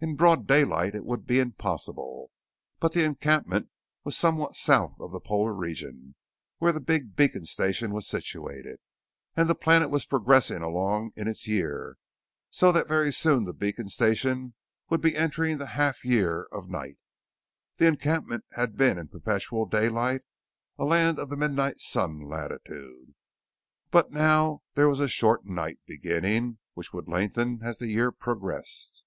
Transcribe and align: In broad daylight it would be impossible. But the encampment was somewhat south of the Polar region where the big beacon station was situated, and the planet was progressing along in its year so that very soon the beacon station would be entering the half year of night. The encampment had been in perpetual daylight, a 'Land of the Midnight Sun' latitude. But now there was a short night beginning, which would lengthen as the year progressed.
In 0.00 0.14
broad 0.14 0.46
daylight 0.46 0.94
it 0.94 1.04
would 1.04 1.26
be 1.26 1.40
impossible. 1.40 2.30
But 2.78 2.92
the 2.92 3.02
encampment 3.02 3.68
was 4.04 4.16
somewhat 4.16 4.54
south 4.54 5.00
of 5.00 5.10
the 5.10 5.18
Polar 5.18 5.52
region 5.52 6.14
where 6.58 6.70
the 6.70 6.80
big 6.80 7.16
beacon 7.16 7.44
station 7.44 7.90
was 7.92 8.06
situated, 8.06 8.78
and 9.36 9.50
the 9.50 9.56
planet 9.56 9.90
was 9.90 10.06
progressing 10.06 10.62
along 10.62 11.10
in 11.16 11.26
its 11.26 11.48
year 11.48 11.98
so 12.48 12.70
that 12.70 12.86
very 12.86 13.12
soon 13.12 13.42
the 13.42 13.52
beacon 13.52 13.88
station 13.88 14.54
would 14.88 15.00
be 15.00 15.16
entering 15.16 15.58
the 15.58 15.66
half 15.74 16.04
year 16.04 16.44
of 16.52 16.70
night. 16.70 16.98
The 17.78 17.88
encampment 17.88 18.44
had 18.52 18.76
been 18.76 18.98
in 18.98 19.08
perpetual 19.08 19.66
daylight, 19.66 20.22
a 20.78 20.84
'Land 20.84 21.18
of 21.18 21.28
the 21.28 21.36
Midnight 21.36 21.78
Sun' 21.78 22.20
latitude. 22.30 23.16
But 23.90 24.12
now 24.12 24.62
there 24.74 24.88
was 24.88 25.00
a 25.00 25.08
short 25.08 25.44
night 25.44 25.80
beginning, 25.88 26.58
which 26.74 26.92
would 26.92 27.08
lengthen 27.08 27.64
as 27.64 27.78
the 27.78 27.88
year 27.88 28.12
progressed. 28.12 29.02